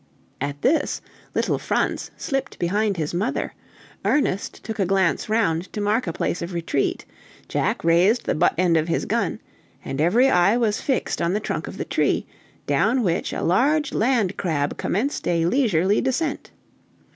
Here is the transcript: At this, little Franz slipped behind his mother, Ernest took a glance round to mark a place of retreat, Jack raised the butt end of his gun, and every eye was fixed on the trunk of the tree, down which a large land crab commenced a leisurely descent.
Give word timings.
At 0.41 0.63
this, 0.63 0.99
little 1.35 1.59
Franz 1.59 2.09
slipped 2.17 2.57
behind 2.57 2.97
his 2.97 3.13
mother, 3.13 3.53
Ernest 4.03 4.63
took 4.63 4.79
a 4.79 4.85
glance 4.87 5.29
round 5.29 5.71
to 5.73 5.79
mark 5.79 6.07
a 6.07 6.11
place 6.11 6.41
of 6.41 6.55
retreat, 6.55 7.05
Jack 7.47 7.83
raised 7.83 8.25
the 8.25 8.33
butt 8.33 8.55
end 8.57 8.77
of 8.77 8.87
his 8.87 9.05
gun, 9.05 9.39
and 9.85 10.01
every 10.01 10.27
eye 10.27 10.57
was 10.57 10.81
fixed 10.81 11.21
on 11.21 11.33
the 11.33 11.39
trunk 11.39 11.67
of 11.67 11.77
the 11.77 11.85
tree, 11.85 12.25
down 12.65 13.03
which 13.03 13.31
a 13.31 13.43
large 13.43 13.93
land 13.93 14.37
crab 14.37 14.75
commenced 14.75 15.27
a 15.27 15.45
leisurely 15.45 16.01
descent. 16.01 16.49